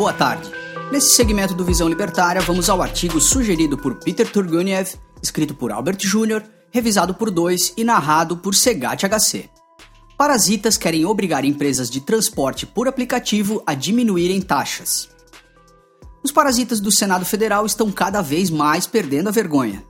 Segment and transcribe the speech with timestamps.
[0.00, 0.50] Boa tarde.
[0.90, 5.98] Nesse segmento do Visão Libertária, vamos ao artigo sugerido por Peter Turguniev, escrito por Albert
[5.98, 9.50] Jr., revisado por dois e narrado por Segat HC.
[10.16, 15.10] Parasitas querem obrigar empresas de transporte por aplicativo a diminuírem taxas.
[16.24, 19.84] Os parasitas do Senado Federal estão cada vez mais perdendo a vergonha.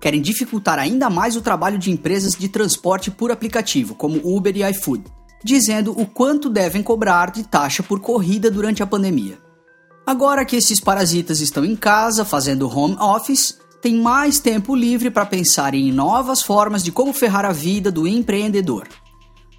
[0.00, 4.64] Querem dificultar ainda mais o trabalho de empresas de transporte por aplicativo, como Uber e
[4.70, 5.04] iFood,
[5.44, 9.49] dizendo o quanto devem cobrar de taxa por corrida durante a pandemia.
[10.10, 15.24] Agora que esses parasitas estão em casa fazendo home office, tem mais tempo livre para
[15.24, 18.88] pensar em novas formas de como ferrar a vida do empreendedor.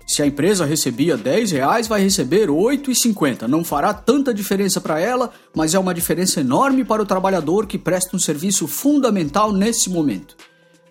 [0.06, 3.44] Se a empresa recebia 10 reais, vai receber 8,50.
[3.44, 7.78] Não fará tanta diferença para ela, mas é uma diferença enorme para o trabalhador que
[7.78, 10.36] presta um serviço fundamental nesse momento,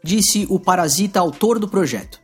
[0.03, 2.19] disse o parasita autor do projeto.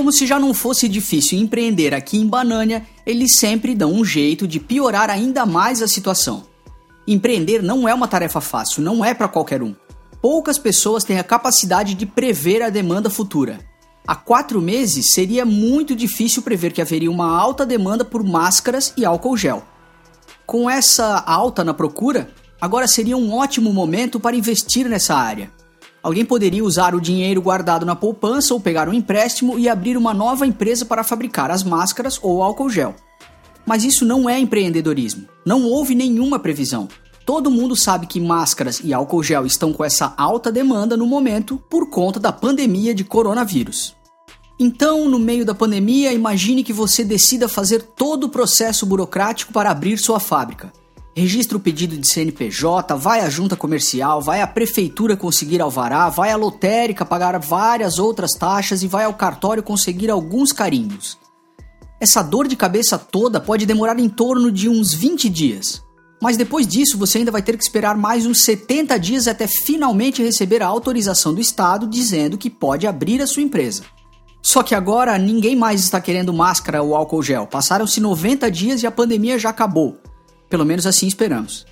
[0.00, 4.48] Como se já não fosse difícil empreender aqui em Banânia, eles sempre dão um jeito
[4.48, 6.44] de piorar ainda mais a situação.
[7.06, 9.74] Empreender não é uma tarefa fácil, não é para qualquer um.
[10.22, 13.60] Poucas pessoas têm a capacidade de prever a demanda futura.
[14.06, 19.04] Há quatro meses seria muito difícil prever que haveria uma alta demanda por máscaras e
[19.04, 19.62] álcool gel.
[20.46, 25.52] Com essa alta na procura, agora seria um ótimo momento para investir nessa área.
[26.02, 30.14] Alguém poderia usar o dinheiro guardado na poupança ou pegar um empréstimo e abrir uma
[30.14, 32.94] nova empresa para fabricar as máscaras ou álcool gel.
[33.66, 35.26] Mas isso não é empreendedorismo.
[35.44, 36.88] Não houve nenhuma previsão.
[37.26, 41.62] Todo mundo sabe que máscaras e álcool gel estão com essa alta demanda no momento
[41.68, 43.94] por conta da pandemia de coronavírus.
[44.58, 49.70] Então, no meio da pandemia, imagine que você decida fazer todo o processo burocrático para
[49.70, 50.72] abrir sua fábrica
[51.14, 56.30] registra o pedido de CNPJ, vai à junta comercial, vai à prefeitura conseguir alvará, vai
[56.30, 61.18] à lotérica pagar várias outras taxas e vai ao cartório conseguir alguns carimbos.
[62.00, 65.82] Essa dor de cabeça toda pode demorar em torno de uns 20 dias.
[66.22, 70.22] Mas depois disso você ainda vai ter que esperar mais uns 70 dias até finalmente
[70.22, 73.82] receber a autorização do Estado dizendo que pode abrir a sua empresa.
[74.42, 77.46] Só que agora ninguém mais está querendo máscara ou álcool gel.
[77.46, 79.98] Passaram-se 90 dias e a pandemia já acabou.
[80.50, 81.64] Pelo menos assim esperamos.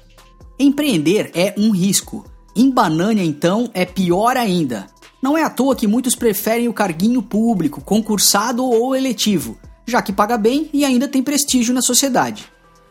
[0.58, 2.24] Empreender é um risco.
[2.56, 4.86] Em Banânia, então, é pior ainda.
[5.20, 10.12] Não é à toa que muitos preferem o carguinho público, concursado ou eletivo, já que
[10.12, 12.46] paga bem e ainda tem prestígio na sociedade.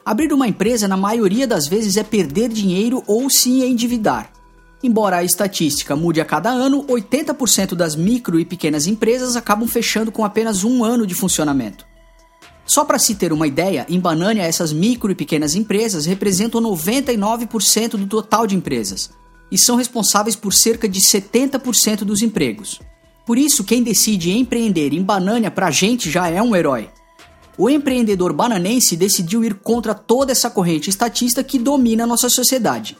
[0.06, 4.32] Abrir uma empresa, na maioria das vezes, é perder dinheiro ou se endividar.
[4.84, 10.12] Embora a estatística mude a cada ano, 80% das micro e pequenas empresas acabam fechando
[10.12, 11.86] com apenas um ano de funcionamento.
[12.68, 17.92] Só para se ter uma ideia, em Banânia essas micro e pequenas empresas representam 99%
[17.92, 19.10] do total de empresas
[19.50, 22.82] e são responsáveis por cerca de 70% dos empregos.
[23.26, 26.90] Por isso, quem decide empreender em Banânia para a gente já é um herói.
[27.58, 32.98] O empreendedor bananense decidiu ir contra toda essa corrente estatista que domina a nossa sociedade.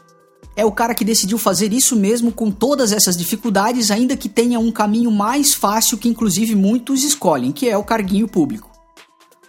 [0.56, 4.58] É o cara que decidiu fazer isso mesmo com todas essas dificuldades, ainda que tenha
[4.58, 8.67] um caminho mais fácil que inclusive muitos escolhem, que é o carguinho público.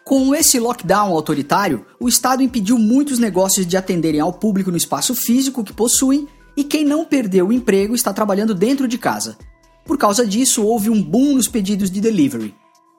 [0.10, 5.14] Com esse lockdown autoritário, o Estado impediu muitos negócios de atenderem ao público no espaço
[5.14, 6.28] físico que possuem
[6.58, 9.38] e quem não perdeu o emprego está trabalhando dentro de casa.
[9.86, 12.56] Por causa disso, houve um boom nos pedidos de delivery.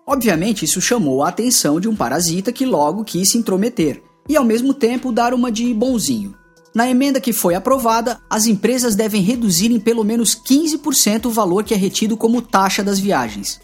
[0.06, 4.44] Obviamente, isso chamou a atenção de um parasita que logo quis se intrometer e, ao
[4.44, 6.37] mesmo tempo, dar uma de bonzinho.
[6.72, 11.65] Na emenda que foi aprovada, as empresas devem reduzir em pelo menos 15% o valor
[11.65, 13.59] que é retido como taxa das viagens.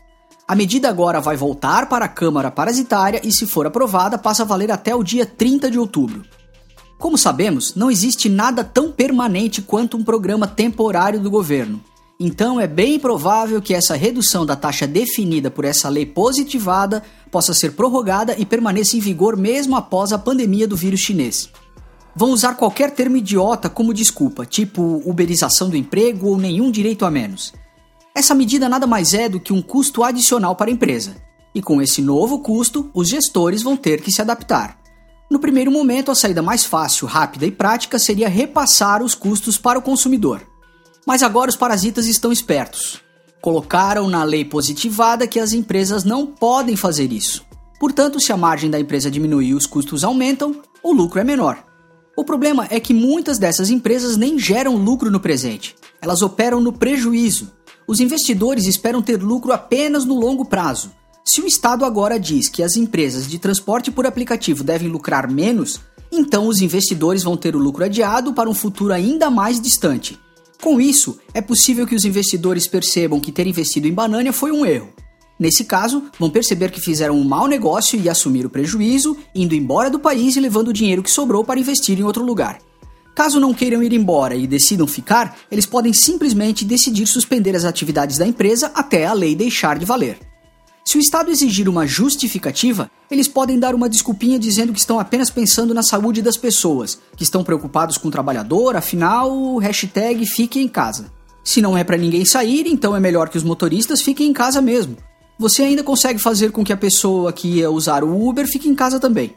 [0.48, 4.46] A medida agora vai voltar para a Câmara Parasitária e, se for aprovada, passa a
[4.46, 6.22] valer até o dia 30 de outubro.
[6.98, 11.82] Como sabemos, não existe nada tão permanente quanto um programa temporário do governo.
[12.18, 17.52] Então é bem provável que essa redução da taxa definida por essa lei positivada possa
[17.52, 21.50] ser prorrogada e permaneça em vigor mesmo após a pandemia do vírus chinês.
[22.14, 27.10] Vão usar qualquer termo idiota como desculpa, tipo uberização do emprego ou nenhum direito a
[27.10, 27.52] menos.
[28.16, 31.16] Essa medida nada mais é do que um custo adicional para a empresa.
[31.54, 34.78] E com esse novo custo, os gestores vão ter que se adaptar.
[35.30, 39.78] No primeiro momento, a saída mais fácil, rápida e prática seria repassar os custos para
[39.78, 40.40] o consumidor.
[41.06, 43.02] Mas agora os parasitas estão espertos.
[43.42, 47.44] Colocaram na lei positivada que as empresas não podem fazer isso.
[47.78, 51.62] Portanto, se a margem da empresa diminuir e os custos aumentam, o lucro é menor.
[52.16, 55.76] O problema é que muitas dessas empresas nem geram lucro no presente.
[56.00, 57.54] Elas operam no prejuízo
[57.86, 60.90] os investidores esperam ter lucro apenas no longo prazo.
[61.24, 65.80] Se o Estado agora diz que as empresas de transporte por aplicativo devem lucrar menos,
[66.10, 70.18] então os investidores vão ter o lucro adiado para um futuro ainda mais distante.
[70.62, 74.64] Com isso, é possível que os investidores percebam que ter investido em Banânia foi um
[74.64, 74.88] erro.
[75.38, 79.90] Nesse caso, vão perceber que fizeram um mau negócio e assumir o prejuízo, indo embora
[79.90, 82.58] do país e levando o dinheiro que sobrou para investir em outro lugar.
[83.16, 88.18] Caso não queiram ir embora e decidam ficar, eles podem simplesmente decidir suspender as atividades
[88.18, 90.18] da empresa até a lei deixar de valer.
[90.84, 95.30] Se o Estado exigir uma justificativa, eles podem dar uma desculpinha dizendo que estão apenas
[95.30, 100.68] pensando na saúde das pessoas, que estão preocupados com o trabalhador, afinal, hashtag fique em
[100.68, 101.10] casa.
[101.42, 104.60] Se não é para ninguém sair, então é melhor que os motoristas fiquem em casa
[104.60, 104.94] mesmo.
[105.38, 108.74] Você ainda consegue fazer com que a pessoa que ia usar o Uber fique em
[108.74, 109.32] casa também.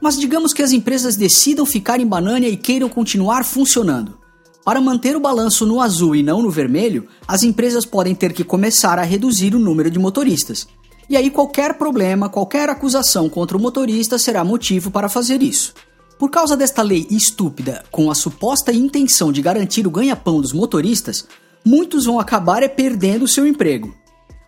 [0.00, 4.18] Mas digamos que as empresas decidam ficar em banana e queiram continuar funcionando.
[4.64, 8.42] Para manter o balanço no azul e não no vermelho, as empresas podem ter que
[8.42, 10.66] começar a reduzir o número de motoristas.
[11.08, 15.74] E aí qualquer problema, qualquer acusação contra o motorista será motivo para fazer isso.
[16.18, 21.26] Por causa desta lei estúpida, com a suposta intenção de garantir o ganha-pão dos motoristas,
[21.64, 23.94] muitos vão acabar é perdendo seu emprego.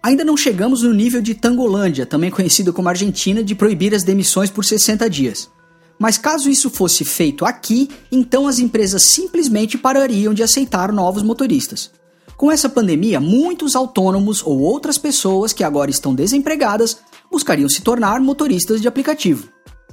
[0.07, 4.49] Ainda não chegamos no nível de Tangolândia, também conhecido como Argentina, de proibir as demissões
[4.49, 5.51] por 60 dias.
[5.99, 11.91] Mas caso isso fosse feito aqui, então as empresas simplesmente parariam de aceitar novos motoristas.
[12.37, 16.99] Com essa pandemia, muitos autônomos ou outras pessoas que agora estão desempregadas
[17.29, 19.49] buscariam se tornar motoristas de aplicativo.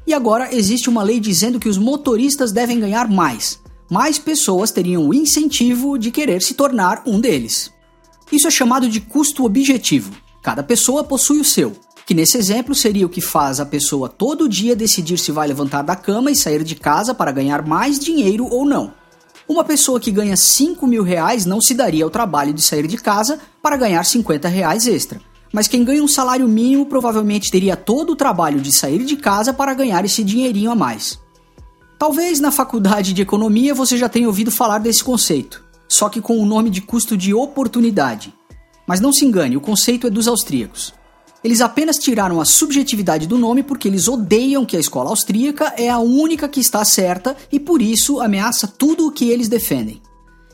[0.05, 3.59] E agora existe uma lei dizendo que os motoristas devem ganhar mais.
[3.89, 7.72] Mais pessoas teriam o incentivo de querer se tornar um deles.
[8.33, 10.11] Isso é chamado de custo objetivo.
[10.41, 11.71] Cada pessoa possui o seu
[12.03, 15.83] que nesse exemplo seria o que faz a pessoa todo dia decidir se vai levantar
[15.83, 18.91] da cama e sair de casa para ganhar mais dinheiro ou não.
[19.47, 22.97] Uma pessoa que ganha 5 mil reais não se daria ao trabalho de sair de
[22.97, 25.21] casa para ganhar 50 reais extra.
[25.53, 29.53] Mas quem ganha um salário mínimo provavelmente teria todo o trabalho de sair de casa
[29.53, 31.19] para ganhar esse dinheirinho a mais.
[31.99, 35.62] Talvez na faculdade de economia você já tenha ouvido falar desse conceito,
[35.93, 38.33] só que com o nome de custo de oportunidade.
[38.87, 40.93] Mas não se engane, o conceito é dos austríacos.
[41.43, 45.89] Eles apenas tiraram a subjetividade do nome porque eles odeiam que a escola austríaca é
[45.89, 50.01] a única que está certa e por isso ameaça tudo o que eles defendem.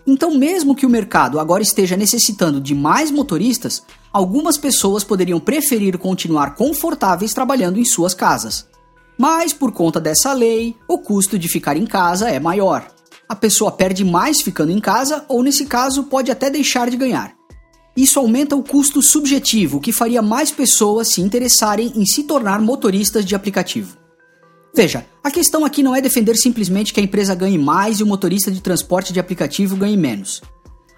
[0.05, 3.81] Então, mesmo que o mercado agora esteja necessitando de mais motoristas,
[4.11, 8.67] algumas pessoas poderiam preferir continuar confortáveis trabalhando em suas casas.
[9.17, 12.98] Mas, por conta dessa lei, o custo de ficar em casa é maior.
[13.29, 17.35] A pessoa perde mais ficando em casa, ou nesse caso, pode até deixar de ganhar.
[17.95, 23.23] Isso aumenta o custo subjetivo, que faria mais pessoas se interessarem em se tornar motoristas
[23.23, 23.95] de aplicativo.
[24.75, 28.07] Veja, a questão aqui não é defender simplesmente que a empresa ganhe mais e o
[28.07, 30.41] motorista de transporte de aplicativo ganhe menos.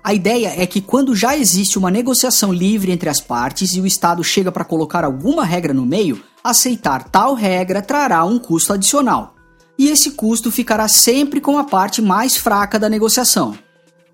[0.02, 3.86] A ideia é que quando já existe uma negociação livre entre as partes e o
[3.86, 9.36] Estado chega para colocar alguma regra no meio, aceitar tal regra trará um custo adicional.
[9.82, 13.58] E esse custo ficará sempre com a parte mais fraca da negociação.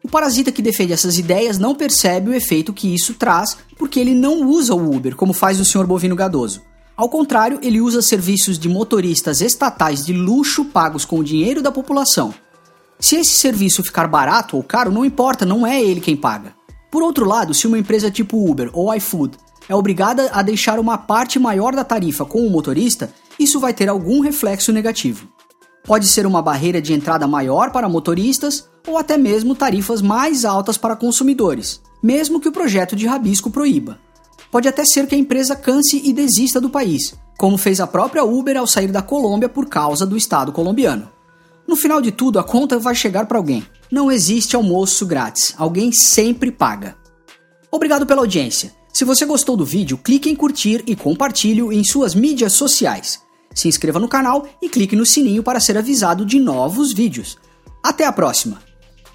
[0.01, 4.15] O parasita que defende essas ideias não percebe o efeito que isso traz porque ele
[4.15, 5.85] não usa o Uber como faz o Sr.
[5.85, 6.61] Bovino Gadoso.
[6.95, 11.69] Ao contrário, ele usa serviços de motoristas estatais de luxo pagos com o dinheiro da
[11.69, 12.33] população.
[12.97, 16.55] Se esse serviço ficar barato ou caro, não importa, não é ele quem paga.
[16.89, 19.35] Por outro lado, se uma empresa tipo Uber ou iFood
[19.67, 23.89] é obrigada a deixar uma parte maior da tarifa com o motorista, isso vai ter
[23.89, 25.27] algum reflexo negativo.
[25.87, 30.77] Pode ser uma barreira de entrada maior para motoristas ou até mesmo tarifas mais altas
[30.77, 33.97] para consumidores, mesmo que o projeto de rabisco proíba.
[34.51, 38.25] Pode até ser que a empresa canse e desista do país, como fez a própria
[38.25, 41.09] Uber ao sair da Colômbia por causa do Estado colombiano.
[41.65, 43.65] No final de tudo, a conta vai chegar para alguém.
[43.89, 46.97] Não existe almoço grátis, alguém sempre paga.
[47.71, 48.73] Obrigado pela audiência.
[48.91, 53.25] Se você gostou do vídeo, clique em curtir e compartilhe em suas mídias sociais.
[53.57, 57.39] Se inscreva no canal e clique no sininho para ser avisado de novos vídeos.
[57.81, 58.66] Até a próxima!